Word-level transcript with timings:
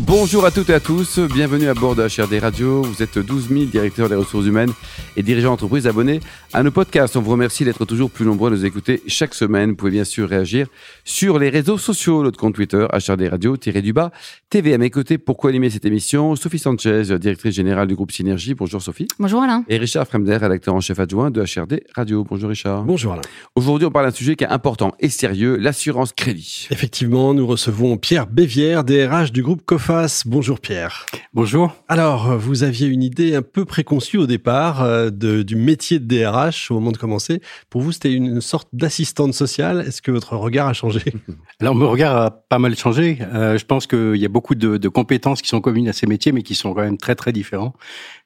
Bonjour 0.00 0.46
à 0.46 0.50
toutes 0.50 0.70
et 0.70 0.74
à 0.74 0.80
tous, 0.80 1.18
bienvenue 1.18 1.68
à 1.68 1.74
bord 1.74 1.96
de 1.96 2.02
HRD 2.02 2.40
Radio. 2.40 2.82
Vous 2.82 3.02
êtes 3.02 3.18
12 3.18 3.48
000 3.48 3.64
directeurs 3.64 4.08
des 4.08 4.14
ressources 4.14 4.46
humaines 4.46 4.72
et 5.16 5.22
dirigeants 5.22 5.50
d'entreprise 5.50 5.86
abonnés 5.88 6.20
à 6.52 6.62
nos 6.62 6.70
podcasts. 6.70 7.16
On 7.16 7.20
vous 7.20 7.32
remercie 7.32 7.64
d'être 7.64 7.84
toujours 7.84 8.10
plus 8.10 8.24
nombreux 8.24 8.48
à 8.48 8.54
nous 8.54 8.64
écouter 8.64 9.02
chaque 9.08 9.34
semaine. 9.34 9.70
Vous 9.70 9.76
pouvez 9.76 9.90
bien 9.90 10.04
sûr 10.04 10.28
réagir 10.28 10.68
sur 11.04 11.40
les 11.40 11.48
réseaux 11.48 11.76
sociaux, 11.76 12.22
notre 12.22 12.38
compte 12.38 12.54
Twitter, 12.54 12.86
HRD 12.92 13.28
Radio, 13.28 13.56
tiré 13.56 13.82
du 13.82 13.92
bas, 13.92 14.12
TV 14.48 14.74
à 14.74 14.78
mes 14.78 14.90
côtés. 14.90 15.18
Pourquoi 15.18 15.50
animer 15.50 15.70
cette 15.70 15.84
émission? 15.84 16.36
Sophie 16.36 16.60
Sanchez, 16.60 17.18
directrice 17.18 17.54
générale 17.54 17.88
du 17.88 17.96
groupe 17.96 18.12
Synergie. 18.12 18.54
Bonjour 18.54 18.80
Sophie. 18.80 19.08
Bonjour 19.18 19.42
Alain. 19.42 19.64
Et 19.68 19.76
Richard 19.76 20.06
Fremder, 20.06 20.36
rédacteur 20.36 20.74
en 20.74 20.80
chef 20.80 21.00
adjoint 21.00 21.32
de 21.32 21.42
HRD 21.42 21.82
Radio. 21.96 22.24
Bonjour 22.24 22.50
Richard. 22.50 22.84
Bonjour 22.84 23.14
Alain. 23.14 23.22
Aujourd'hui, 23.56 23.86
on 23.86 23.90
parle 23.90 24.06
d'un 24.06 24.14
sujet 24.14 24.36
qui 24.36 24.44
est 24.44 24.48
important 24.48 24.94
et 25.00 25.08
sérieux, 25.08 25.56
l'assurance 25.56 26.12
crédit. 26.12 26.68
Effectivement, 26.70 27.34
nous 27.34 27.46
recevons 27.46 27.96
Pierre 27.96 28.28
Bévière, 28.28 28.84
DRH 28.84 29.32
du 29.32 29.42
groupe 29.42 29.62
COFAS. 29.66 30.22
Bonjour 30.26 30.60
Pierre. 30.60 31.06
Bonjour. 31.34 31.74
Alors, 31.88 32.38
vous 32.38 32.62
aviez 32.62 32.86
une 32.86 33.02
idée 33.02 33.34
un 33.34 33.42
peu 33.42 33.64
préconçue 33.64 34.16
au 34.16 34.28
départ 34.28 34.84
euh, 34.84 35.10
de, 35.10 35.42
du 35.42 35.56
métier 35.56 35.98
de 35.98 36.06
DRH 36.06 36.70
au 36.70 36.74
moment 36.74 36.92
de 36.92 36.96
commencer. 36.96 37.40
Pour 37.68 37.82
vous, 37.82 37.90
c'était 37.90 38.12
une 38.12 38.40
sorte 38.40 38.68
d'assistante 38.72 39.34
sociale. 39.34 39.84
Est-ce 39.84 40.02
que 40.02 40.12
votre 40.12 40.36
regard 40.36 40.68
a 40.68 40.72
changé? 40.72 41.02
Alors, 41.60 41.74
mon 41.74 41.90
regard 41.90 42.16
a 42.16 42.30
pas 42.30 42.60
mal 42.60 42.76
changé. 42.76 43.18
Euh, 43.34 43.58
je 43.58 43.64
pense 43.64 43.88
qu'il 43.88 44.14
y 44.14 44.24
a 44.24 44.28
beaucoup 44.28 44.54
de, 44.54 44.76
de, 44.76 44.88
compétences 44.88 45.42
qui 45.42 45.48
sont 45.48 45.60
communes 45.60 45.88
à 45.88 45.92
ces 45.92 46.06
métiers, 46.06 46.30
mais 46.30 46.42
qui 46.42 46.54
sont 46.54 46.72
quand 46.72 46.82
même 46.82 46.98
très, 46.98 47.16
très 47.16 47.32
différents. 47.32 47.74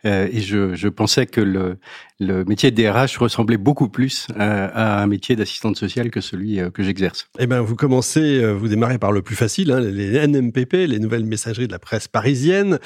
Euh, 0.04 0.28
et 0.32 0.40
je, 0.40 0.74
je, 0.74 0.88
pensais 0.88 1.26
que 1.26 1.40
le, 1.40 1.78
le 2.18 2.44
métier 2.44 2.70
de 2.70 2.82
DRH 2.82 3.18
ressemblait 3.18 3.58
beaucoup 3.58 3.88
plus 3.88 4.26
à, 4.36 4.98
à 4.98 5.02
un 5.02 5.06
métier 5.06 5.36
d'assistante 5.36 5.76
sociale 5.76 6.10
que 6.10 6.20
celui 6.20 6.60
euh, 6.60 6.70
que 6.70 6.82
j'exerce. 6.82 7.28
Eh 7.38 7.46
bien, 7.46 7.60
vous 7.60 7.76
commencez, 7.76 8.52
vous 8.52 8.68
démarrez 8.68 8.98
par 8.98 9.12
le 9.12 9.22
plus 9.22 9.36
facile, 9.36 9.72
hein, 9.72 9.80
les 9.80 10.26
NMPP, 10.26 10.72
les 10.88 10.98
nouvelles 10.98 11.24
messageries 11.24 11.66
de 11.66 11.72
la 11.72 11.78
presse 11.78 12.08
parisienne. 12.08 12.78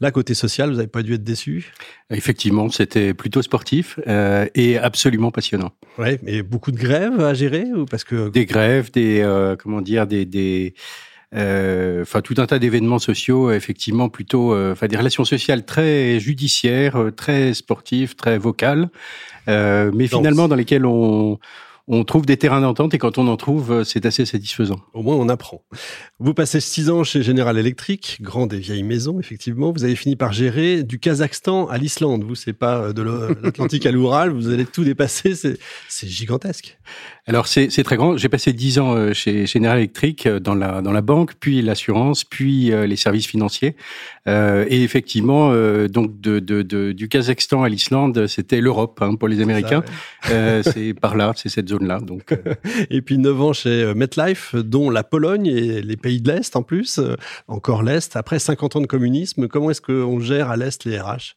Là, 0.00 0.10
côté 0.10 0.34
social, 0.34 0.70
vous 0.70 0.76
n'avez 0.76 0.88
pas 0.88 1.02
dû 1.02 1.14
être 1.14 1.24
déçu? 1.24 1.72
Effectivement, 2.10 2.68
c'était 2.68 3.14
plutôt 3.14 3.42
sportif 3.42 3.98
euh, 4.06 4.46
et 4.54 4.78
absolument 4.78 5.30
passionnant. 5.30 5.72
Ouais, 5.98 6.18
mais 6.22 6.42
beaucoup 6.42 6.70
de 6.70 6.76
grèves 6.76 7.20
à 7.20 7.34
gérer 7.34 7.64
ou 7.74 7.86
parce 7.86 8.04
que 8.04 8.28
des 8.28 8.46
grèves, 8.46 8.90
des 8.92 9.20
euh, 9.20 9.56
comment 9.56 9.80
dire, 9.80 10.06
des, 10.06 10.24
des 10.26 10.74
euh, 10.74 11.11
enfin 11.34 12.20
tout 12.20 12.34
un 12.38 12.46
tas 12.46 12.58
d'événements 12.58 12.98
sociaux, 12.98 13.50
effectivement 13.52 14.08
plutôt, 14.08 14.54
euh, 14.54 14.72
enfin 14.72 14.86
des 14.86 14.96
relations 14.96 15.24
sociales 15.24 15.64
très 15.64 16.20
judiciaires, 16.20 16.96
euh, 16.96 17.10
très 17.10 17.54
sportives, 17.54 18.14
très 18.14 18.38
vocales, 18.38 18.90
mais 19.46 20.06
finalement 20.08 20.48
dans 20.48 20.56
lesquelles 20.56 20.86
on 20.86 21.38
on 21.94 22.04
trouve 22.04 22.24
des 22.24 22.38
terrains 22.38 22.62
d'entente 22.62 22.94
et 22.94 22.98
quand 22.98 23.18
on 23.18 23.28
en 23.28 23.36
trouve, 23.36 23.70
euh, 23.70 23.84
c'est 23.84 24.06
assez 24.06 24.24
satisfaisant. 24.24 24.80
Au 24.94 25.02
moins, 25.02 25.14
on 25.16 25.28
apprend. 25.28 25.62
Vous 26.18 26.32
passez 26.32 26.58
six 26.58 26.88
ans 26.88 27.04
chez 27.04 27.22
General 27.22 27.56
Electric, 27.58 28.16
grande 28.22 28.54
et 28.54 28.58
vieille 28.58 28.82
maison, 28.82 29.20
effectivement. 29.20 29.72
Vous 29.72 29.84
avez 29.84 29.94
fini 29.94 30.16
par 30.16 30.32
gérer 30.32 30.84
du 30.84 30.98
Kazakhstan 30.98 31.66
à 31.66 31.76
l'Islande. 31.76 32.24
Vous, 32.24 32.34
c'est 32.34 32.54
pas 32.54 32.78
euh, 32.78 32.92
de 32.94 33.02
l'Atlantique 33.02 33.84
à 33.84 33.90
l'Oural. 33.90 34.30
Vous 34.30 34.48
allez 34.48 34.64
tout 34.64 34.84
dépasser. 34.84 35.34
C'est 35.34 36.08
gigantesque. 36.08 36.78
Alors, 37.26 37.46
c'est 37.46 37.68
très 37.84 37.96
grand. 37.96 38.16
J'ai 38.16 38.30
passé 38.30 38.54
dix 38.54 38.78
ans 38.78 38.94
euh, 38.94 39.12
chez 39.12 39.46
General 39.46 39.76
Electric 39.76 40.26
dans 40.26 40.54
la, 40.54 40.80
dans 40.80 40.92
la 40.92 41.02
banque, 41.02 41.34
puis 41.38 41.60
l'assurance, 41.60 42.24
puis 42.24 42.70
les 42.70 42.96
services 42.96 43.26
financiers. 43.26 43.76
Euh, 44.28 44.64
et 44.68 44.82
effectivement, 44.82 45.50
euh, 45.52 45.88
donc 45.88 46.20
de, 46.20 46.38
de, 46.38 46.62
de, 46.62 46.92
du 46.92 47.08
Kazakhstan 47.08 47.64
à 47.64 47.68
l'Islande, 47.68 48.26
c'était 48.28 48.60
l'Europe 48.60 49.00
hein, 49.02 49.16
pour 49.16 49.28
les 49.28 49.40
Américains. 49.40 49.82
Euh, 50.30 50.62
c'est 50.62 50.94
par 50.94 51.16
là, 51.16 51.32
c'est 51.34 51.48
cette 51.48 51.66
Donc. 51.82 52.34
et 52.90 53.02
puis 53.02 53.18
9 53.18 53.40
ans 53.40 53.52
chez 53.52 53.94
MetLife, 53.94 54.54
dont 54.56 54.90
la 54.90 55.04
Pologne 55.04 55.46
et 55.46 55.82
les 55.82 55.96
pays 55.96 56.20
de 56.20 56.32
l'Est 56.32 56.56
en 56.56 56.62
plus, 56.62 57.00
encore 57.48 57.82
l'Est. 57.82 58.16
Après 58.16 58.38
50 58.38 58.76
ans 58.76 58.80
de 58.80 58.86
communisme, 58.86 59.48
comment 59.48 59.70
est-ce 59.70 59.80
qu'on 59.82 60.20
gère 60.20 60.50
à 60.50 60.56
l'Est 60.56 60.84
les 60.84 60.98
RH 60.98 61.36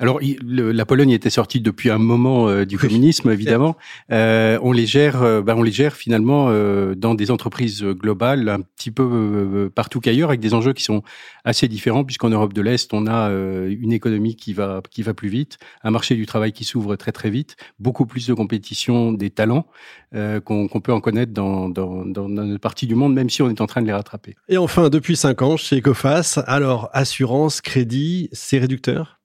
alors, 0.00 0.20
la 0.42 0.86
Pologne 0.86 1.10
était 1.10 1.30
sortie 1.30 1.60
depuis 1.60 1.90
un 1.90 1.98
moment 1.98 2.48
euh, 2.48 2.64
du 2.64 2.78
communisme, 2.78 3.30
évidemment. 3.30 3.76
Euh, 4.12 4.56
on 4.62 4.70
les 4.70 4.86
gère, 4.86 5.22
euh, 5.22 5.42
bah, 5.42 5.54
on 5.56 5.62
les 5.62 5.72
gère 5.72 5.96
finalement 5.96 6.48
euh, 6.50 6.94
dans 6.94 7.16
des 7.16 7.32
entreprises 7.32 7.82
globales, 7.82 8.48
un 8.48 8.60
petit 8.60 8.92
peu 8.92 9.70
partout 9.74 9.98
qu'ailleurs, 9.98 10.28
avec 10.28 10.40
des 10.40 10.54
enjeux 10.54 10.72
qui 10.72 10.84
sont 10.84 11.02
assez 11.44 11.66
différents, 11.66 12.04
puisqu'en 12.04 12.28
Europe 12.28 12.52
de 12.52 12.62
l'Est, 12.62 12.94
on 12.94 13.06
a 13.08 13.28
une 13.30 13.92
économie 13.92 14.36
qui 14.36 14.52
va 14.52 14.82
qui 14.90 15.02
va 15.02 15.14
plus 15.14 15.28
vite, 15.28 15.58
un 15.82 15.90
marché 15.90 16.14
du 16.14 16.26
travail 16.26 16.52
qui 16.52 16.64
s'ouvre 16.64 16.96
très 16.96 17.12
très 17.12 17.30
vite, 17.30 17.56
beaucoup 17.78 18.06
plus 18.06 18.26
de 18.26 18.34
compétition 18.34 19.12
des 19.12 19.30
talents 19.30 19.66
qu'on 20.12 20.80
peut 20.82 20.92
en 20.92 21.00
connaître 21.00 21.32
dans, 21.32 21.68
dans, 21.68 22.04
dans 22.04 22.28
notre 22.28 22.60
partie 22.60 22.86
du 22.86 22.94
monde, 22.94 23.14
même 23.14 23.30
si 23.30 23.42
on 23.42 23.50
est 23.50 23.60
en 23.60 23.66
train 23.66 23.82
de 23.82 23.86
les 23.86 23.92
rattraper. 23.92 24.36
Et 24.48 24.58
enfin, 24.58 24.90
depuis 24.90 25.16
cinq 25.16 25.42
ans 25.42 25.56
chez 25.56 25.78
Ecofas, 25.78 26.40
alors 26.46 26.88
assurance, 26.92 27.60
crédit, 27.60 28.28
c'est 28.32 28.58
réducteur? 28.58 29.17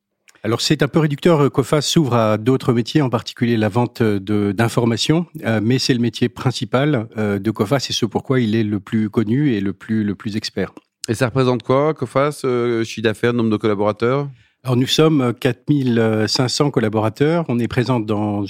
Alors 0.45 0.59
c'est 0.59 0.83
un 0.83 0.89
peu 0.89 0.99
réducteur. 0.99 1.49
COFAS 1.49 1.81
s'ouvre 1.81 2.15
à 2.15 2.37
d'autres 2.37 2.73
métiers, 2.73 3.01
en 3.01 3.09
particulier 3.09 3.55
la 3.55 3.69
vente 3.69 4.03
d'informations, 4.03 5.25
euh, 5.45 5.61
mais 5.63 5.79
c'est 5.79 5.93
le 5.93 6.01
métier 6.01 6.27
principal 6.27 7.07
euh, 7.17 7.39
de 7.39 7.49
COFAS 7.49 7.87
et 7.89 7.93
ce 7.93 8.05
pourquoi 8.05 8.41
il 8.41 8.53
est 8.53 8.63
le 8.63 8.81
plus 8.81 9.09
connu 9.09 9.53
et 9.53 9.61
le 9.61 9.71
plus 9.71 10.03
le 10.03 10.15
plus 10.15 10.35
expert. 10.35 10.73
Et 11.07 11.13
ça 11.13 11.27
représente 11.27 11.63
quoi, 11.63 11.93
COFAS 11.93 12.41
euh, 12.43 12.83
Chiffre 12.83 13.03
d'affaires, 13.03 13.33
nombre 13.33 13.51
de 13.51 13.57
collaborateurs? 13.57 14.29
Alors 14.63 14.77
nous 14.77 14.87
sommes 14.87 15.33
4500 15.41 16.71
collaborateurs, 16.71 17.43
on 17.49 17.59
est 17.59 17.67
présent 17.67 17.99
dans 17.99 18.45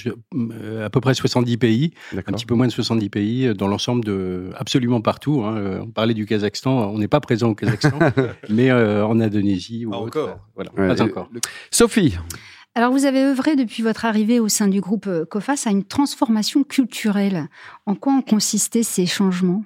à 0.84 0.90
peu 0.92 1.02
près 1.02 1.16
70 1.16 1.58
pays, 1.58 1.92
un 2.16 2.22
petit 2.22 2.46
peu 2.46 2.54
moins 2.54 2.68
de 2.68 2.72
70 2.72 3.10
pays 3.10 3.54
dans 3.56 3.68
l'ensemble 3.68 4.06
de 4.06 4.52
absolument 4.56 5.02
partout. 5.02 5.44
Hein. 5.44 5.82
On 5.82 5.90
parlait 5.90 6.14
du 6.14 6.28
Kazakhstan, 6.28 6.92
on 6.92 7.00
n'est 7.00 7.08
pas 7.08 7.20
présent 7.20 7.50
au 7.50 7.56
Kazakhstan, 7.56 7.98
mais 8.50 8.72
en 8.72 9.20
Indonésie 9.20 9.88
ou 9.88 9.90
pas 9.90 9.98
encore. 9.98 10.40
Voilà, 10.54 10.70
pas 10.72 11.02
encore. 11.02 11.30
Sophie. 11.72 12.16
Alors, 12.76 12.92
vous 12.92 13.06
avez 13.06 13.24
œuvré 13.24 13.56
depuis 13.56 13.84
votre 13.84 14.06
arrivée 14.06 14.40
au 14.40 14.50
sein 14.50 14.68
du 14.68 14.82
groupe 14.82 15.08
COFAS 15.30 15.66
à 15.68 15.70
une 15.70 15.84
transformation 15.84 16.64
culturelle. 16.64 17.48
En 17.86 17.94
quoi 17.94 18.14
ont 18.14 18.24
consisté 18.24 18.82
ces 18.82 19.06
changements? 19.06 19.64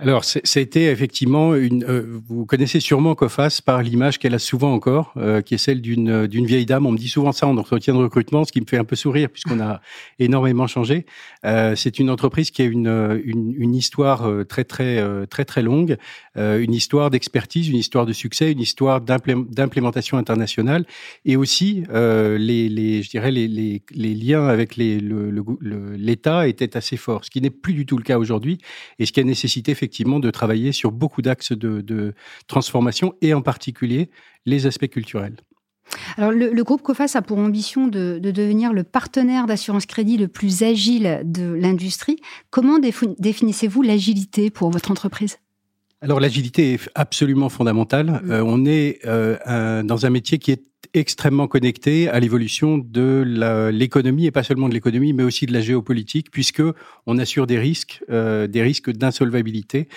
Alors, 0.00 0.22
été 0.54 0.86
effectivement 0.86 1.56
une. 1.56 1.82
Euh, 1.82 2.20
vous 2.28 2.46
connaissez 2.46 2.78
sûrement 2.78 3.16
Cofas 3.16 3.60
par 3.64 3.82
l'image 3.82 4.20
qu'elle 4.20 4.34
a 4.34 4.38
souvent 4.38 4.72
encore, 4.72 5.12
euh, 5.16 5.42
qui 5.42 5.54
est 5.54 5.58
celle 5.58 5.80
d'une 5.80 6.08
euh, 6.08 6.28
d'une 6.28 6.46
vieille 6.46 6.66
dame. 6.66 6.86
On 6.86 6.92
me 6.92 6.96
dit 6.96 7.08
souvent 7.08 7.32
ça 7.32 7.48
en 7.48 7.56
entretien 7.56 7.94
de 7.94 7.98
recrutement, 7.98 8.44
ce 8.44 8.52
qui 8.52 8.60
me 8.60 8.66
fait 8.66 8.76
un 8.76 8.84
peu 8.84 8.94
sourire 8.94 9.28
puisqu'on 9.28 9.58
a 9.58 9.80
énormément 10.20 10.68
changé. 10.68 11.04
c'est 11.42 11.98
une 11.98 12.10
entreprise 12.10 12.52
qui 12.52 12.62
a 12.62 12.66
une 12.66 12.86
une, 13.24 13.54
une 13.58 13.74
histoire 13.74 14.30
très 14.48 14.62
très 14.62 15.04
très 15.26 15.44
très 15.44 15.62
longue, 15.62 15.96
une 16.36 16.74
histoire 16.74 17.10
d'expertise, 17.10 17.68
une 17.68 17.76
histoire 17.76 18.06
de 18.06 18.12
succès, 18.12 18.52
une 18.52 18.60
histoire 18.60 19.00
d'implémentation 19.00 20.16
internationale, 20.16 20.86
et 21.24 21.36
aussi 21.36 21.82
les, 21.92 22.68
les 22.68 23.02
je 23.02 23.10
dirais 23.10 23.32
les, 23.32 23.48
les, 23.48 23.82
les 23.92 24.14
liens 24.14 24.46
avec 24.46 24.76
les 24.76 25.00
l'État 25.00 26.42
le, 26.44 26.48
étaient 26.48 26.76
assez 26.76 26.96
forts, 26.96 27.24
ce 27.24 27.30
qui 27.30 27.40
n'est 27.40 27.50
plus 27.50 27.74
du 27.74 27.84
tout 27.84 27.96
le 27.96 28.04
cas 28.04 28.18
aujourd'hui, 28.18 28.58
et 28.98 29.06
ce 29.06 29.12
qui 29.12 29.20
a 29.20 29.24
nécessité 29.24 29.72
effectivement 29.72 29.87
effectivement 29.88 30.20
de 30.20 30.30
travailler 30.30 30.72
sur 30.72 30.92
beaucoup 30.92 31.22
d'axes 31.22 31.52
de, 31.52 32.14
transformation 32.46 33.14
et 33.22 33.32
en 33.32 33.40
particulier 33.40 34.10
les 34.44 34.66
aspects 34.66 34.88
culturels. 34.88 35.36
Alors, 36.18 36.32
le, 36.32 36.62
groupe 36.62 36.82
COFAS 36.82 37.12
a 37.14 37.22
pour 37.22 37.38
ambition 37.38 37.86
de, 37.86 38.18
devenir 38.18 38.74
le 38.74 38.84
partenaire 38.84 39.46
d'assurance 39.46 39.86
crédit 39.86 40.18
le 40.18 40.28
plus 40.28 40.62
agile 40.62 41.22
de 41.24 41.54
l'industrie. 41.54 42.16
Comment 42.50 42.78
définissez-vous 42.78 43.80
l'agilité 43.80 44.50
pour 44.50 44.70
votre 44.70 44.90
entreprise? 44.90 45.38
Alors 46.00 46.20
l'agilité 46.20 46.74
est 46.74 46.90
absolument 46.94 47.48
fondamentale. 47.48 48.22
Euh, 48.28 48.42
on 48.46 48.66
est 48.66 49.00
euh, 49.04 49.82
dans 49.82 50.06
un 50.06 50.10
métier 50.10 50.38
qui 50.38 50.52
est 50.52 50.62
extrêmement 50.94 51.48
connecté 51.48 52.08
à 52.08 52.18
l'évolution 52.20 52.78
de 52.78 53.24
l'économie 53.72 54.26
et 54.26 54.30
pas 54.30 54.42
seulement 54.42 54.68
de 54.68 54.74
l'économie, 54.74 55.12
mais 55.12 55.22
aussi 55.22 55.46
de 55.46 55.52
la 55.52 55.60
géopolitique, 55.60 56.30
puisque 56.30 56.62
on 57.06 57.18
assure 57.18 57.46
des 57.46 57.58
risques, 57.58 58.02
euh, 58.10 58.46
des 58.46 58.62
risques 58.62 58.90
d'insolvabilité. 58.90 59.88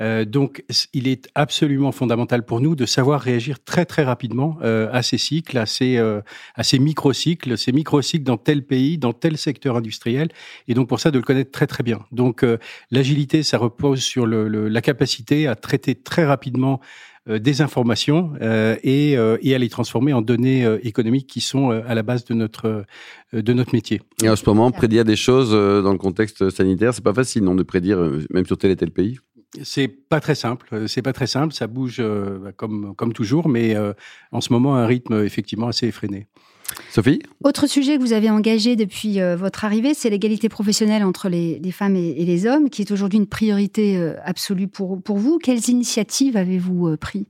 Euh, 0.00 0.24
donc, 0.24 0.64
il 0.92 1.08
est 1.08 1.28
absolument 1.34 1.90
fondamental 1.90 2.44
pour 2.44 2.60
nous 2.60 2.76
de 2.76 2.86
savoir 2.86 3.20
réagir 3.20 3.62
très 3.62 3.84
très 3.84 4.04
rapidement 4.04 4.56
euh, 4.62 4.88
à 4.92 5.02
ces 5.02 5.18
cycles, 5.18 5.58
à 5.58 5.66
ces, 5.66 5.96
euh, 5.96 6.20
à 6.54 6.62
ces 6.62 6.78
micro-cycles, 6.78 7.58
ces 7.58 7.72
micro-cycles 7.72 8.24
dans 8.24 8.36
tel 8.36 8.62
pays, 8.64 8.96
dans 8.96 9.12
tel 9.12 9.36
secteur 9.36 9.76
industriel, 9.76 10.28
et 10.68 10.74
donc 10.74 10.88
pour 10.88 11.00
ça 11.00 11.10
de 11.10 11.18
le 11.18 11.24
connaître 11.24 11.50
très 11.50 11.66
très 11.66 11.82
bien. 11.82 12.06
Donc, 12.12 12.44
euh, 12.44 12.58
l'agilité, 12.92 13.42
ça 13.42 13.58
repose 13.58 14.00
sur 14.00 14.24
le, 14.24 14.48
le, 14.48 14.68
la 14.68 14.80
capacité 14.80 15.48
à 15.48 15.56
traiter 15.56 15.96
très 15.96 16.24
rapidement 16.24 16.80
des 17.28 17.60
informations 17.60 18.32
euh, 18.40 18.76
et, 18.82 19.16
euh, 19.18 19.36
et, 19.42 19.54
à 19.54 19.58
les 19.58 19.68
transformer 19.68 20.12
en 20.12 20.22
données 20.22 20.66
économiques 20.82 21.26
qui 21.26 21.40
sont 21.40 21.70
à 21.70 21.94
la 21.94 22.02
base 22.02 22.24
de 22.24 22.34
notre 22.34 22.84
de 23.32 23.52
notre 23.52 23.74
métier. 23.74 24.00
Et 24.22 24.28
en 24.28 24.36
ce 24.36 24.44
moment, 24.46 24.70
prédire 24.70 25.04
des 25.04 25.16
choses 25.16 25.50
dans 25.50 25.92
le 25.92 25.98
contexte 25.98 26.50
sanitaire, 26.50 26.94
c'est 26.94 27.04
pas 27.04 27.14
facile, 27.14 27.44
non, 27.44 27.54
de 27.54 27.62
prédire 27.62 27.98
même 28.30 28.46
sur 28.46 28.56
tel 28.56 28.70
et 28.70 28.76
tel 28.76 28.90
pays? 28.90 29.18
C'est 29.62 29.88
pas 29.88 30.20
très 30.20 30.34
simple. 30.34 30.88
C'est 30.88 31.02
pas 31.02 31.12
très 31.12 31.26
simple. 31.26 31.54
Ça 31.54 31.66
bouge 31.66 32.00
bah, 32.00 32.52
comme 32.52 32.94
comme 32.96 33.12
toujours, 33.12 33.48
mais 33.48 33.76
en 34.32 34.40
ce 34.40 34.52
moment, 34.52 34.76
un 34.76 34.86
rythme 34.86 35.24
effectivement 35.24 35.68
assez 35.68 35.86
effréné. 35.86 36.28
Sophie 36.90 37.20
Autre 37.44 37.66
sujet 37.66 37.96
que 37.96 38.02
vous 38.02 38.12
avez 38.12 38.30
engagé 38.30 38.76
depuis 38.76 39.20
euh, 39.20 39.36
votre 39.36 39.64
arrivée, 39.64 39.94
c'est 39.94 40.10
l'égalité 40.10 40.48
professionnelle 40.48 41.04
entre 41.04 41.28
les, 41.28 41.60
femmes 41.72 41.96
et, 41.96 42.24
les 42.24 42.46
hommes, 42.46 42.70
qui 42.70 42.82
est 42.82 42.90
aujourd'hui 42.90 43.18
une 43.18 43.26
priorité 43.26 43.96
euh, 43.96 44.14
absolue 44.24 44.68
pour, 44.68 45.02
pour 45.02 45.18
vous. 45.18 45.38
Quelles 45.38 45.68
initiatives 45.68 46.36
avez-vous 46.36 46.96
prises 46.98 47.26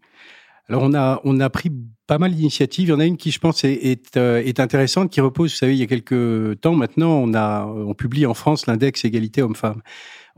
alors 0.71 0.83
on 0.83 0.93
a 0.93 1.23
on 1.25 1.41
a 1.41 1.49
pris 1.49 1.73
pas 2.07 2.19
mal 2.19 2.35
d'initiatives. 2.35 2.89
Il 2.89 2.91
y 2.91 2.95
en 2.95 3.01
a 3.01 3.07
une 3.07 3.17
qui, 3.17 3.31
je 3.31 3.39
pense, 3.39 3.65
est, 3.65 3.73
est, 3.73 4.19
est, 4.19 4.61
intéressante, 4.61 5.11
qui 5.11 5.23
repose, 5.23 5.53
vous 5.53 5.57
savez, 5.57 5.73
il 5.73 5.79
y 5.79 5.83
a 5.83 5.87
quelques 5.87 6.61
temps 6.61 6.75
maintenant, 6.75 7.13
on 7.13 7.33
a 7.33 7.65
on 7.65 7.95
publie 7.95 8.27
en 8.27 8.35
France 8.35 8.67
l'index 8.67 9.03
égalité 9.07 9.41
homme-femme. 9.41 9.81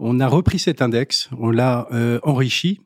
On 0.00 0.19
a 0.19 0.26
repris 0.26 0.58
cet 0.58 0.82
index, 0.82 1.29
on 1.38 1.50
l'a 1.50 1.87
enrichi 2.23 2.81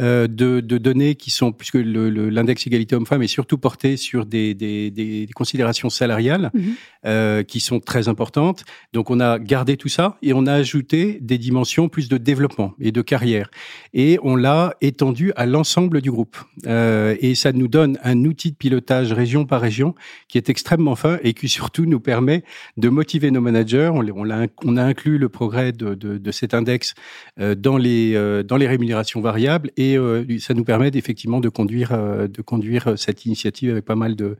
euh, 0.00 0.26
de, 0.26 0.58
de, 0.58 0.76
données 0.76 1.14
qui 1.14 1.30
sont, 1.30 1.52
puisque 1.52 1.76
l'index 1.76 2.66
égalité 2.66 2.96
homme-femme 2.96 3.22
est 3.22 3.28
surtout 3.28 3.58
porté 3.58 3.96
sur 3.96 4.26
des, 4.26 4.52
des, 4.52 4.90
des 4.90 5.28
considérations 5.36 5.88
salariales 5.88 6.50
mhm. 6.52 6.74
euh, 7.06 7.42
qui 7.44 7.60
sont 7.60 7.78
très 7.78 8.08
importantes. 8.08 8.64
Donc 8.92 9.10
on 9.10 9.20
a 9.20 9.38
gardé 9.38 9.76
tout 9.76 9.88
ça 9.88 10.16
et 10.20 10.32
on 10.32 10.46
a 10.46 10.52
ajouté 10.52 11.18
des 11.20 11.38
dimensions 11.38 11.88
plus 11.88 12.08
de 12.08 12.16
développement 12.18 12.74
et 12.80 12.90
de 12.90 13.02
carrière. 13.02 13.50
Et 13.92 14.18
on 14.24 14.34
l'a 14.34 14.74
étendu 14.80 15.32
à 15.36 15.46
l'ensemble 15.46 16.00
du 16.00 16.10
groupe. 16.10 16.38
Euh, 16.66 17.14
et 17.20 17.36
ça 17.36 17.52
nous 17.52 17.68
donne 17.68 17.96
un 18.02 18.24
outil 18.24 18.50
de 18.50 18.56
pilotage 18.56 19.12
région 19.12 19.46
par 19.46 19.60
région 19.60 19.94
qui 20.26 20.38
est 20.38 20.48
extrêmement 20.48 20.96
fin 20.96 21.20
et 21.22 21.34
qui 21.34 21.48
surtout 21.48 21.86
nous 21.86 22.00
permet 22.00 22.42
de 22.76 22.88
motiver 22.88 23.30
nos 23.30 23.40
managers. 23.40 23.90
On, 23.94 24.04
on, 24.16 24.28
a, 24.28 24.46
on 24.64 24.76
a 24.76 24.82
inclus 24.82 25.18
le 25.18 25.28
progrès 25.28 25.70
de, 25.70 25.94
de, 25.94 26.18
de 26.18 26.32
cet 26.32 26.52
index 26.54 26.94
euh, 27.40 27.54
dans, 27.54 27.76
les, 27.76 28.14
euh, 28.14 28.42
dans 28.42 28.56
les 28.56 28.66
rémunérations 28.66 29.20
variables 29.20 29.70
et 29.76 29.96
euh, 29.96 30.24
ça 30.38 30.54
nous 30.54 30.64
permet 30.64 30.90
effectivement 30.94 31.40
de 31.40 31.48
conduire, 31.48 31.90
de 31.90 32.42
conduire 32.42 32.94
cette 32.96 33.24
initiative 33.24 33.70
avec 33.70 33.84
pas 33.84 33.96
mal 33.96 34.16
de, 34.16 34.36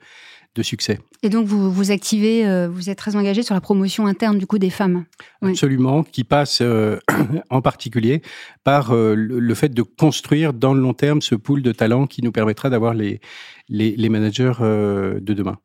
de 0.55 0.63
succès. 0.63 0.99
Et 1.23 1.29
donc 1.29 1.47
vous 1.47 1.71
vous 1.71 1.91
activez, 1.91 2.69
vous 2.69 2.91
êtes 2.91 2.99
très 2.99 3.17
engagé 3.17 3.43
sur 3.43 3.55
la 3.55 3.61
promotion 3.61 4.07
interne 4.07 4.39
du 4.39 4.47
coup 4.47 4.59
des 4.59 4.71
femmes. 4.71 5.05
Absolument, 5.43 6.03
qui 6.03 6.25
passe 6.25 6.63
en 7.51 7.61
particulier 7.61 8.23
par 8.63 8.95
le, 8.95 9.55
fait 9.55 9.73
de 9.75 9.83
construire 9.83 10.53
dans 10.53 10.75
le 10.75 10.81
long 10.81 10.95
terme 10.95 11.21
ce 11.21 11.35
pool 11.35 11.63
de 11.63 11.73
talents 11.73 12.07
qui 12.07 12.23
nous 12.23 12.33
permettra 12.33 12.71
d'avoir 12.71 12.95
les, 12.95 13.21
les, 13.69 13.97
les, 13.97 14.09
managers 14.09 14.53
de 14.61 15.33
demain. 15.35 15.59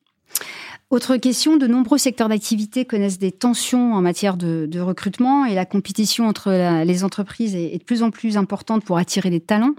Autre 0.90 1.18
question, 1.18 1.58
de 1.58 1.68
nombreux 1.68 2.00
secteurs 2.00 2.30
d'activité 2.30 2.84
connaissent 2.84 3.20
des 3.20 3.32
tensions 3.32 3.94
en 3.94 4.02
matière 4.02 4.38
de, 4.38 4.80
recrutement 4.80 5.46
et 5.46 5.54
la 5.54 5.66
compétition 5.66 6.28
entre 6.28 6.84
les 6.84 7.04
entreprises 7.04 7.56
est, 7.56 7.78
de 7.78 7.84
plus 7.84 8.02
en 8.02 8.10
plus 8.10 8.38
importante 8.38 8.84
pour 8.84 8.98
attirer 8.98 9.30
les 9.30 9.40
talents. 9.40 9.76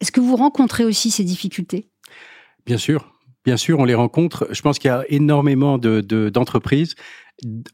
Est-ce 0.00 0.12
que 0.12 0.20
vous 0.20 0.36
rencontrez 0.36 0.84
aussi 0.84 1.10
ces 1.10 1.24
difficultés? 1.24 1.88
Bien 2.66 2.76
sûr, 2.76 3.10
bien 3.46 3.56
sûr, 3.56 3.78
on 3.78 3.86
les 3.86 3.94
rencontre. 3.94 4.46
Je 4.50 4.60
pense 4.60 4.78
qu'il 4.78 4.88
y 4.88 4.92
a 4.92 5.04
énormément 5.08 5.78
d'entreprises 5.78 6.96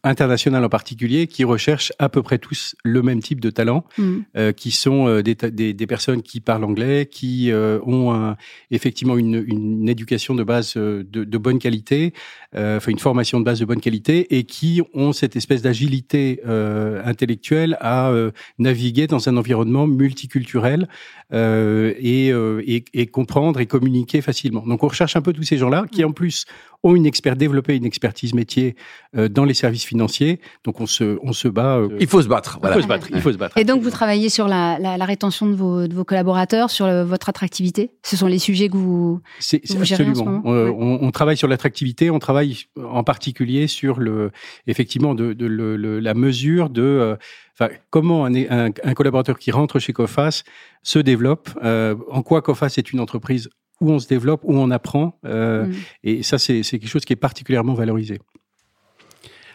internationales 0.02 0.64
en 0.64 0.68
particulier 0.68 1.26
qui 1.26 1.44
recherchent 1.44 1.92
à 1.98 2.08
peu 2.08 2.22
près 2.22 2.38
tous 2.38 2.74
le 2.84 3.02
même 3.02 3.20
type 3.20 3.40
de 3.40 3.50
talent, 3.50 3.84
mm. 3.98 4.18
euh, 4.36 4.52
qui 4.52 4.70
sont 4.70 5.06
euh, 5.06 5.22
des, 5.22 5.34
des, 5.34 5.74
des, 5.74 5.86
personnes 5.86 6.22
qui 6.22 6.40
parlent 6.40 6.64
anglais, 6.64 7.06
qui 7.06 7.50
euh, 7.50 7.78
ont 7.84 8.12
un, 8.12 8.36
effectivement 8.70 9.18
une, 9.18 9.44
une, 9.46 9.88
éducation 9.88 10.34
de 10.34 10.42
base 10.42 10.74
de, 10.74 11.02
de 11.02 11.38
bonne 11.38 11.58
qualité, 11.58 12.12
enfin 12.54 12.90
une 12.90 12.98
formation 12.98 13.40
de 13.40 13.44
base 13.44 13.60
de 13.60 13.64
bonne 13.64 13.80
qualité, 13.80 14.36
et 14.36 14.44
qui 14.44 14.82
ont 14.94 15.12
cette 15.12 15.36
espèce 15.36 15.62
d'agilité 15.62 16.40
intellectuelle 16.44 17.76
à 17.80 18.12
naviguer 18.58 19.06
dans 19.06 19.28
un 19.28 19.36
environnement 19.36 19.86
multiculturel 19.86 20.88
et, 21.32 22.28
et, 22.28 22.84
et, 22.92 23.06
comprendre 23.06 23.60
et 23.60 23.66
communiquer 23.66 24.20
facilement. 24.20 24.66
Donc 24.66 24.82
on 24.82 24.88
recherche 24.88 25.16
un 25.16 25.22
peu 25.22 25.32
tous 25.32 25.42
ces 25.42 25.56
gens-là 25.56 25.86
qui 25.90 26.04
en 26.04 26.12
plus 26.12 26.44
ont 26.82 26.94
une 26.94 27.06
expert 27.06 27.36
développé 27.36 27.76
une 27.76 27.86
expertise 27.86 28.34
métier 28.34 28.76
dans 29.14 29.44
les 29.44 29.54
services 29.58 29.84
financiers. 29.84 30.40
Donc 30.64 30.80
on 30.80 30.86
se, 30.86 31.18
on 31.22 31.32
se 31.32 31.48
bat. 31.48 31.76
Euh, 31.76 31.88
il 32.00 32.06
faut 32.06 32.22
se 32.22 32.28
battre. 32.28 32.58
Il 32.62 32.72
faut 32.72 32.82
se 32.82 32.86
battre. 32.86 33.08
Il 33.14 33.20
faut 33.20 33.32
se 33.32 33.38
battre. 33.38 33.58
Et 33.58 33.64
donc 33.64 33.82
vous 33.82 33.90
travaillez 33.90 34.28
sur 34.28 34.48
la, 34.48 34.78
la, 34.78 35.04
rétention 35.04 35.46
de 35.46 35.54
vos, 35.54 35.86
de 35.86 35.94
vos 35.94 36.04
collaborateurs, 36.04 36.70
sur 36.70 36.86
votre 37.04 37.28
attractivité? 37.28 37.90
Ce 38.02 38.16
sont 38.16 38.26
les 38.26 38.38
sujets 38.38 38.68
que 38.68 38.76
vous, 38.76 39.20
c'est, 39.38 39.62
absolument. 39.76 40.42
on, 40.44 40.98
on, 41.02 41.10
travaille 41.10 41.36
sur 41.36 41.48
l'attractivité. 41.48 42.10
On 42.10 42.18
travaille 42.18 42.56
en 42.76 43.04
particulier 43.04 43.66
sur 43.66 43.98
le, 43.98 44.30
effectivement, 44.66 45.14
de, 45.14 45.32
de 45.32 45.46
le, 45.46 46.00
la 46.00 46.14
mesure 46.14 46.70
de. 46.70 46.82
Euh, 46.82 47.16
Enfin, 47.60 47.72
comment 47.90 48.24
un, 48.24 48.36
un, 48.36 48.66
un, 48.84 48.94
collaborateur 48.94 49.36
qui 49.36 49.50
rentre 49.50 49.80
chez 49.80 49.92
Cofas 49.92 50.44
se 50.84 51.00
développe, 51.00 51.50
euh, 51.64 51.96
en 52.08 52.22
quoi 52.22 52.40
Cofas 52.40 52.74
est 52.76 52.92
une 52.92 53.00
entreprise 53.00 53.50
où 53.80 53.90
on 53.90 53.98
se 53.98 54.06
développe, 54.06 54.42
où 54.44 54.54
on 54.54 54.70
apprend, 54.70 55.18
euh, 55.24 55.66
mm. 55.66 55.74
et 56.04 56.22
ça 56.22 56.38
c'est 56.38 56.62
quelque 56.62 56.86
chose 56.86 57.04
qui 57.04 57.12
est 57.12 57.16
particulièrement 57.16 57.74
valorisé. 57.74 58.20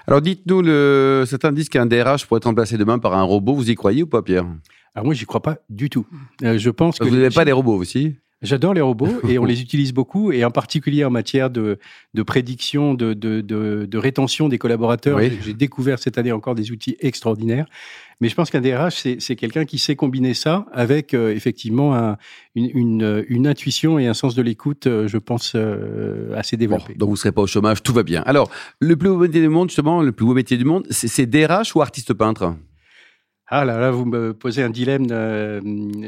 Alors 0.07 0.21
dites-nous, 0.21 0.61
le... 0.61 1.23
certains 1.27 1.51
disent 1.51 1.69
qu'un 1.69 1.85
DRH 1.85 2.25
pourrait 2.25 2.37
être 2.37 2.45
remplacé 2.45 2.77
demain 2.77 2.99
par 2.99 3.13
un 3.13 3.23
robot. 3.23 3.55
Vous 3.55 3.69
y 3.69 3.75
croyez 3.75 4.03
ou 4.03 4.07
pas, 4.07 4.21
Pierre? 4.21 4.45
Alors 4.95 5.05
moi, 5.05 5.13
j'y 5.13 5.25
crois 5.25 5.41
pas 5.41 5.57
du 5.69 5.89
tout. 5.89 6.05
Euh, 6.43 6.57
je 6.57 6.69
pense 6.69 6.99
que 6.99 7.05
vous 7.05 7.15
n'avez 7.15 7.33
pas 7.33 7.45
des 7.45 7.51
robots 7.51 7.75
aussi 7.75 8.15
J'adore 8.43 8.73
les 8.73 8.81
robots 8.81 9.21
et 9.27 9.39
on 9.39 9.45
les 9.53 9.61
utilise 9.61 9.93
beaucoup 9.93 10.31
et 10.31 10.43
en 10.43 10.51
particulier 10.51 11.05
en 11.05 11.09
matière 11.09 11.49
de, 11.49 11.79
de 12.13 12.23
prédiction, 12.23 12.93
de, 12.93 13.13
de, 13.13 13.41
de, 13.41 13.97
rétention 13.97 14.49
des 14.49 14.57
collaborateurs. 14.57 15.19
J'ai 15.41 15.53
découvert 15.53 15.97
cette 15.97 16.17
année 16.17 16.31
encore 16.31 16.53
des 16.53 16.71
outils 16.71 16.97
extraordinaires. 16.99 17.65
Mais 18.21 18.29
je 18.29 18.35
pense 18.35 18.49
qu'un 18.49 18.61
DRH, 18.61 19.05
c'est 19.19 19.35
quelqu'un 19.35 19.65
qui 19.65 19.79
sait 19.79 19.95
combiner 19.95 20.33
ça 20.33 20.65
avec 20.71 21.13
euh, 21.13 21.35
effectivement 21.35 21.95
un, 21.95 22.17
une, 22.55 22.69
une, 22.73 23.25
une, 23.27 23.47
intuition 23.47 23.99
et 23.99 24.07
un 24.07 24.13
sens 24.13 24.35
de 24.35 24.41
l'écoute, 24.41 24.87
euh, 24.87 25.07
je 25.07 25.17
pense, 25.17 25.53
euh, 25.55 26.33
assez 26.37 26.55
développé. 26.55 26.93
donc 26.93 27.09
vous 27.09 27.15
ne 27.15 27.19
serez 27.19 27.31
pas 27.31 27.41
au 27.41 27.47
chômage, 27.47 27.83
tout 27.83 27.91
va 27.91 28.03
bien. 28.03 28.21
Alors, 28.25 28.49
le 28.79 28.95
plus 28.95 29.09
beau 29.09 29.17
métier 29.17 29.41
du 29.41 29.49
monde, 29.49 29.69
justement, 29.69 30.01
le 30.01 30.11
plus 30.11 30.25
beau 30.25 30.33
métier 30.33 30.57
du 30.57 30.63
monde, 30.63 30.85
c'est 30.89 31.25
DRH 31.25 31.75
ou 31.75 31.81
artiste 31.81 32.13
peintre? 32.13 32.55
Ah 33.55 33.65
là 33.65 33.79
là, 33.79 33.91
vous 33.91 34.05
me 34.05 34.33
posez 34.33 34.63
un 34.63 34.71
dilemme. 34.71 35.05
Euh, 35.11 35.61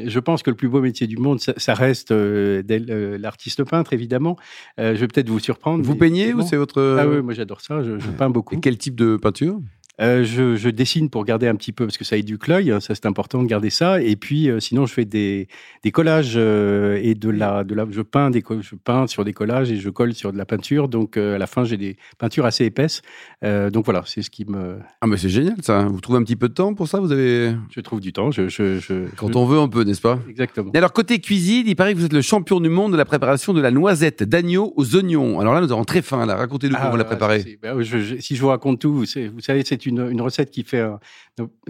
je 0.04 0.18
pense 0.18 0.42
que 0.42 0.50
le 0.50 0.56
plus 0.56 0.68
beau 0.68 0.80
métier 0.80 1.06
du 1.06 1.16
monde, 1.16 1.38
ça, 1.38 1.74
reste 1.74 2.10
euh, 2.10 2.60
euh, 2.68 3.18
l'artiste 3.20 3.62
peintre, 3.62 3.92
évidemment. 3.92 4.36
je 4.78 4.94
vais 4.94 5.06
peut-être 5.06 5.30
vous 5.30 5.38
surprendre. 5.38 5.84
Vous 5.84 5.94
peignez 5.94 6.34
ou 6.34 6.42
c'est 6.42 6.56
votre... 6.56 6.96
Ah 6.98 7.06
oui, 7.06 7.22
moi 7.22 7.34
j'adore 7.34 7.60
ça, 7.60 7.84
je, 7.84 8.00
je, 8.00 8.08
peins 8.10 8.30
beaucoup. 8.30 8.56
Et 8.56 8.60
quel 8.60 8.76
type 8.76 8.96
de 8.96 9.16
peinture? 9.16 9.60
Euh, 10.00 10.24
je, 10.24 10.56
je, 10.56 10.68
dessine 10.68 11.08
pour 11.08 11.24
garder 11.24 11.48
un 11.48 11.54
petit 11.54 11.72
peu, 11.72 11.86
parce 11.86 11.96
que 11.96 12.04
ça 12.04 12.16
éduque 12.16 12.48
l'œil, 12.48 12.70
hein, 12.70 12.80
ça 12.80 12.94
c'est 12.94 13.06
important 13.06 13.42
de 13.42 13.48
garder 13.48 13.70
ça. 13.70 14.02
Et 14.02 14.16
puis 14.16 14.50
euh, 14.50 14.60
sinon, 14.60 14.84
je 14.84 14.92
fais 14.92 15.06
des, 15.06 15.48
des 15.82 15.90
collages 15.90 16.34
euh, 16.36 17.00
et 17.02 17.14
de 17.14 17.30
la, 17.30 17.64
de 17.64 17.74
la, 17.74 17.86
je 17.90 18.02
peins 18.02 18.30
des, 18.30 18.44
je 18.60 18.74
peins 18.74 19.06
sur 19.06 19.24
des 19.24 19.32
collages 19.32 19.70
et 19.72 19.76
je 19.76 19.88
colle 19.88 20.12
sur 20.12 20.32
de 20.32 20.38
la 20.38 20.44
peinture. 20.44 20.88
Donc 20.88 21.16
à 21.16 21.38
la 21.38 21.46
fin, 21.46 21.64
j'ai 21.64 21.78
des 21.78 21.96
peintures 22.18 22.44
assez 22.44 22.64
épaisses. 22.64 23.00
donc 23.42 23.84
voilà, 23.86 24.02
c'est 24.04 24.22
ce 24.22 24.30
qui 24.30 24.44
me. 24.44 24.78
Ah 25.00 25.06
mais 25.06 25.16
c'est 25.16 25.30
génial 25.30 25.56
ça. 25.62 25.84
Vous 25.86 26.00
trouvez 26.00 26.18
un 26.18 26.24
petit 26.24 26.36
peu 26.36 26.48
de 26.48 26.54
temps 26.54 26.74
pour 26.74 26.88
ça? 26.88 27.00
Vous 27.00 27.12
avez. 27.12 27.54
Je 27.70 27.80
trouve 27.80 28.00
du 28.00 28.12
temps. 28.12 28.30
Je, 28.30 28.48
je, 28.48 28.78
je 28.78 29.08
Quand 29.16 29.34
on 29.36 29.46
veut, 29.46 29.58
on 29.58 29.68
peut, 29.68 29.82
n'est-ce 29.82 30.02
pas? 30.02 30.18
Exactement. 30.28 30.70
Et 30.74 30.78
alors 30.78 30.92
côté 30.92 31.20
cuisine, 31.20 31.64
il 31.66 31.74
paraît 31.74 31.94
que 31.94 31.98
vous 31.98 32.04
êtes 32.04 32.12
le 32.12 32.22
champion 32.22 32.60
du 32.60 32.68
monde 32.68 32.92
de 32.92 32.96
la 32.96 33.06
préparation 33.06 33.54
de 33.54 33.62
la 33.62 33.70
noisette 33.70 34.22
d'agneau 34.22 34.74
aux 34.76 34.94
oignons. 34.94 35.40
Alors 35.40 35.54
là, 35.54 35.60
nous 35.62 35.72
avons 35.72 35.84
très 35.84 36.02
faim. 36.02 36.26
Racontez-nous 36.26 36.76
comment 36.76 36.90
vous 36.90 36.96
la 36.96 37.04
préparez. 37.04 37.58
Ben, 37.62 37.82
si 38.20 38.36
je 38.36 38.40
vous 38.40 38.48
raconte 38.48 38.80
tout, 38.80 38.92
vous 38.92 39.06
savez, 39.06 39.62
c'est 39.64 39.85
une, 39.86 40.10
une 40.10 40.20
recette 40.20 40.50
qui 40.50 40.64
fait, 40.64 40.84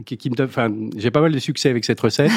qui, 0.04 0.30
me 0.30 0.44
enfin, 0.44 0.72
j'ai 0.96 1.10
pas 1.10 1.20
mal 1.20 1.32
de 1.32 1.38
succès 1.38 1.70
avec 1.70 1.84
cette 1.84 2.00
recette. 2.00 2.32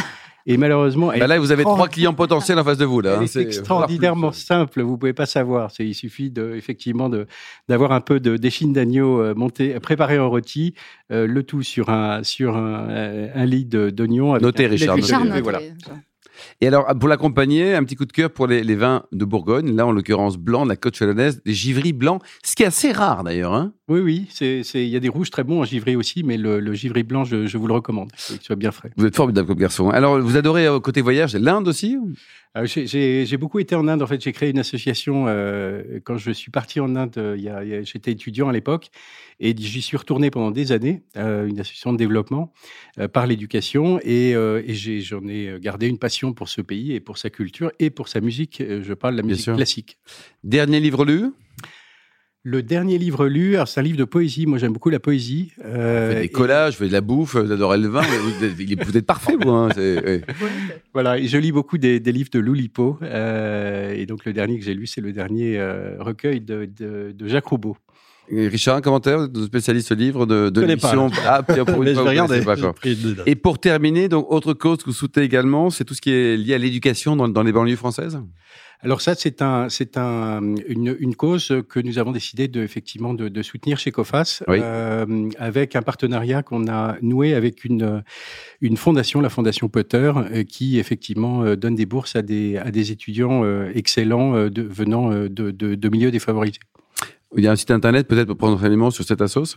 Et 0.46 0.58
malheureusement, 0.58 1.12
bah 1.18 1.28
là, 1.28 1.38
vous 1.38 1.52
avez 1.52 1.64
trois 1.64 1.88
clients 1.88 2.14
potentiels 2.14 2.58
en 2.58 2.64
face 2.64 2.78
de 2.78 2.86
vous. 2.86 3.02
Là, 3.02 3.20
hein, 3.20 3.28
c'est 3.28 3.42
extraordinairement 3.42 4.32
simple. 4.32 4.82
Vous 4.82 4.98
pouvez 4.98 5.14
pas 5.14 5.26
savoir. 5.26 5.72
Il 5.80 5.94
suffit 5.94 6.32
de, 6.32 6.56
effectivement 6.56 7.10
de 7.10 7.28
d'avoir 7.68 7.92
un 7.92 8.02
peu 8.02 8.20
de 8.20 8.38
d'échine 8.38 8.74
d'agneau 8.74 9.22
euh, 9.22 9.36
monté, 9.36 9.80
préparé 9.80 10.18
en 10.18 10.30
rôti, 10.30 10.74
euh, 11.12 11.28
le 11.28 11.44
tout 11.44 11.62
sur 11.62 11.90
un 11.90 12.24
sur 12.24 12.58
un, 12.58 12.88
un 13.34 13.46
lit 13.46 13.66
d'oignon. 13.66 14.38
Notez, 14.40 14.68
Richard. 14.68 14.96
Richard 14.96 15.26
voilà. 15.44 15.60
Et 16.62 16.68
alors, 16.68 16.88
pour 17.00 17.10
l'accompagner, 17.10 17.76
un 17.76 17.84
petit 17.84 17.96
coup 17.96 18.06
de 18.06 18.12
cœur 18.12 18.32
pour 18.32 18.48
les, 18.48 18.76
vins 18.76 19.04
de 19.12 19.26
Bourgogne, 19.26 19.76
là 19.76 19.86
en 19.86 19.92
l'occurrence 19.92 20.38
blanc, 20.38 20.66
la 20.66 20.76
côte 20.76 20.96
chalonnaise, 20.96 21.44
des 21.44 21.54
givris 21.54 21.94
blancs, 21.94 22.22
ce 22.44 22.56
qui 22.56 22.64
est 22.64 22.68
assez 22.68 22.92
rare 22.92 23.24
d'ailleurs. 23.24 23.54
Hein 23.54 23.74
oui, 23.90 24.00
oui, 24.02 24.28
il 24.76 24.88
y 24.88 24.96
a 24.96 25.00
des 25.00 25.10
rouges 25.10 25.32
très 25.32 25.44
bons 25.44 25.62
en 25.62 25.66
givry 25.66 25.96
aussi, 25.96 26.24
mais 26.24 26.38
le, 26.38 26.60
le 26.60 26.74
givry 26.74 27.02
blanc, 27.04 27.24
je, 27.24 27.48
je, 27.48 27.58
vous 27.58 27.68
le 27.68 27.74
recommande, 27.74 28.12
qu'il 28.12 28.42
soit 28.42 28.56
bien 28.56 28.72
frais. 28.72 28.92
Vous 28.96 29.06
êtes 29.06 29.16
formidable 29.16 29.48
comme 29.48 29.58
garçon. 29.58 29.90
Alors, 29.90 30.20
vous 30.20 30.38
adorez 30.38 30.68
euh, 30.68 30.80
côté 30.80 31.02
voyage 31.02 31.36
l'Inde 31.36 31.68
aussi 31.68 31.98
euh, 32.56 32.66
J'ai 32.66 33.38
beaucoup 33.38 33.58
été 33.60 33.74
en 33.74 33.88
Inde. 33.88 34.04
En 34.04 34.08
fait, 34.08 34.22
j'ai 34.22 34.32
créé 34.32 34.52
une 34.52 34.60
association 34.60 35.26
euh, 35.28 36.00
quand 36.04 36.18
je 36.18 36.32
suis 36.32 36.52
parti 36.52 36.80
en 36.80 36.96
Inde. 36.96 37.36
Il 37.36 37.42
y 37.42 37.50
a, 37.50 37.82
J'étais 37.84 38.12
étudiant 38.12 38.48
à 38.48 38.54
l'époque 38.54 38.90
et 39.40 39.56
j'y 39.58 39.82
suis 39.82 39.98
retourné 39.98 40.30
pendant 40.30 40.52
des 40.52 40.72
années. 40.72 41.02
Euh, 41.18 41.48
une 41.48 41.60
association 41.60 41.92
de 41.92 41.98
développement 41.98 42.54
par 43.12 43.26
l'éducation 43.26 44.00
et, 44.04 44.32
et 44.32 45.02
j'en 45.02 45.28
ai, 45.28 45.58
gardé 45.60 45.88
une 45.88 45.98
passion 45.98 46.34
pour 46.34 46.50
ce 46.50 46.62
pays 46.62 46.94
et 46.94 47.00
pour 47.00 47.18
sa 47.18 47.30
culture 47.30 47.72
et 47.80 47.90
pour 47.90 48.08
sa 48.08 48.22
musique. 48.22 48.62
Je 48.62 48.94
parle 48.94 49.16
de 49.16 49.22
la 49.22 49.28
musique 49.28 49.56
classique. 49.56 49.98
Dernier 50.44 50.80
livre 50.80 51.06
lu? 51.06 51.32
Le 52.44 52.64
dernier 52.64 52.98
livre 52.98 53.28
lu, 53.28 53.58
c'est 53.66 53.82
un 53.82 53.84
livre 53.84 53.98
de 53.98 54.06
poésie. 54.06 54.46
Moi, 54.46 54.58
j'aime 54.60 54.72
beaucoup 54.72 54.90
la 54.90 55.02
poésie. 55.02 55.52
Euh, 55.66 56.06
vous 56.08 56.14
faites 56.14 56.22
des 56.22 56.30
collages, 56.30 56.74
vous 56.76 56.80
faites 56.80 56.88
de 56.88 56.94
la 56.94 57.02
bouffe, 57.02 57.36
vous 57.36 57.52
adorez 57.52 57.78
le 57.78 57.90
vin. 57.90 58.02
vous, 58.02 58.98
êtes, 58.98 59.06
parfait, 59.06 59.36
vous. 59.38 59.50
Hein, 59.50 59.68
Voilà, 60.94 61.18
et 61.18 61.28
je 61.28 61.38
lis 61.38 61.52
beaucoup 61.52 61.78
des, 61.78 62.00
livres 62.00 62.30
de 62.32 62.40
Loulipo. 62.40 62.98
Euh, 63.02 63.94
et 63.94 64.06
donc, 64.06 64.24
le 64.24 64.32
dernier 64.32 64.58
que 64.58 64.64
j'ai 64.64 64.74
lu, 64.74 64.88
c'est 64.88 65.02
le 65.02 65.12
dernier 65.12 65.60
euh, 65.60 65.98
recueil 66.00 66.40
de, 66.40 66.66
de, 66.66 67.28
Jacques 67.28 67.48
Roubaud. 67.48 67.76
Richard, 68.32 68.78
un 68.78 68.82
commentaire 68.82 69.28
de 69.28 69.46
spécialiste 69.46 69.96
livre 69.96 70.26
de, 70.26 70.50
de 70.50 70.62
l'émission. 70.62 71.10
Ah, 71.26 71.44
pour 71.44 71.84
une 71.84 71.94
fois, 72.44 72.56
pas, 72.56 72.72
Et 73.26 73.36
pour 73.36 73.60
terminer, 73.60 74.10
donc 74.10 74.32
autre 74.32 74.54
cause 74.54 74.80
que 74.80 74.86
vous 74.86 74.94
soutenez 74.94 75.26
également, 75.26 75.70
c'est 75.70 75.86
tout 75.86 75.94
ce 75.94 76.02
qui 76.02 76.12
est 76.12 76.38
lié 76.38 76.54
à 76.54 76.58
l'éducation 76.58 77.16
dans, 77.16 77.28
dans 77.28 77.44
les 77.44 77.52
banlieues 77.52 77.76
françaises? 77.76 78.20
Alors 78.82 79.02
ça, 79.02 79.14
c'est 79.14 79.42
un, 79.42 79.68
c'est 79.68 79.98
un, 79.98 80.42
une, 80.68 80.96
une, 81.00 81.16
cause 81.16 81.54
que 81.68 81.82
nous 81.82 82.00
avons 82.00 82.14
décidé 82.14 82.48
de, 82.48 82.64
effectivement 82.64 83.14
de, 83.14 83.28
de 83.28 83.42
soutenir 83.42 83.78
chez 83.78 83.92
COFAS, 83.92 84.42
euh, 84.48 85.30
avec 85.38 85.76
un 85.76 85.82
partenariat 85.82 86.44
qu'on 86.44 86.70
a 86.70 86.96
noué 87.02 87.34
avec 87.34 87.66
une, 87.66 88.04
une 88.62 88.78
fondation, 88.78 89.20
la 89.20 89.28
Fondation 89.28 89.68
Potter, 89.68 90.14
euh, 90.16 90.44
qui 90.44 90.80
effectivement 90.80 91.44
euh, 91.44 91.58
donne 91.58 91.76
des 91.76 91.86
bourses 91.86 92.16
à 92.16 92.22
des, 92.22 92.56
à 92.56 92.72
des 92.72 92.92
étudiants 92.92 93.44
excellents 93.74 94.48
de, 94.50 94.62
venant 94.62 95.10
de, 95.10 95.28
de, 95.28 95.52
de 95.52 95.90
milieux 95.90 96.12
défavorisés. 96.12 96.60
Il 97.38 97.44
y 97.44 97.48
a 97.48 97.52
un 97.52 97.56
site 97.56 97.70
internet 97.70 98.08
peut-être 98.08 98.28
pour 98.28 98.38
prendre 98.38 98.56
renseignement 98.56 98.90
sur 98.90 99.06
cette 99.06 99.22
assoce? 99.22 99.56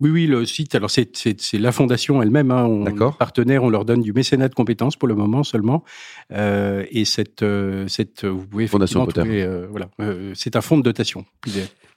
Oui, 0.00 0.10
oui, 0.10 0.26
le 0.26 0.44
site, 0.46 0.74
alors 0.74 0.90
c'est, 0.90 1.12
la 1.52 1.70
fondation 1.70 2.20
elle-même. 2.20 2.50
Hein, 2.50 2.64
on, 2.64 2.82
D'accord. 2.82 3.16
Partenaire, 3.16 3.62
on 3.62 3.70
leur 3.70 3.84
donne 3.84 4.00
du 4.00 4.12
mécénat 4.12 4.48
de 4.48 4.54
compétences 4.54 4.96
pour 4.96 5.06
le 5.06 5.14
moment 5.14 5.44
seulement. 5.44 5.84
Euh, 6.32 6.84
et 6.90 7.04
cette, 7.04 7.42
euh, 7.42 7.86
cette, 7.86 8.24
vous 8.24 8.44
pouvez 8.46 8.66
Fondation 8.66 9.06
trouver, 9.06 9.44
euh, 9.44 9.66
voilà, 9.70 9.88
euh, 10.00 10.32
c'est 10.34 10.56
un 10.56 10.60
fonds 10.60 10.76
de 10.76 10.82
dotation. 10.82 11.24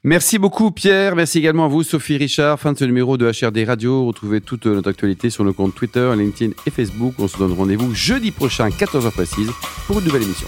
Merci 0.04 0.38
beaucoup 0.38 0.70
Pierre, 0.70 1.16
merci 1.16 1.40
également 1.40 1.66
à 1.66 1.68
vous 1.68 1.82
Sophie 1.82 2.18
Richard. 2.18 2.60
Fin 2.60 2.74
de 2.74 2.78
ce 2.78 2.86
numéro 2.86 3.18
de 3.18 3.26
HRD 3.26 3.66
Radio. 3.66 4.06
Retrouvez 4.06 4.42
toute 4.42 4.68
notre 4.68 4.90
actualité 4.90 5.32
sur 5.32 5.44
nos 5.44 5.54
comptes 5.54 5.74
Twitter, 5.74 6.14
LinkedIn 6.16 6.54
et 6.68 6.70
Facebook. 6.70 7.16
On 7.18 7.28
se 7.28 7.38
donne 7.38 7.54
rendez-vous 7.54 7.96
jeudi 7.96 8.30
prochain, 8.30 8.70
14h 8.70 9.12
précise, 9.12 9.50
pour 9.88 9.98
une 9.98 10.06
nouvelle 10.06 10.24
émission 10.24 10.48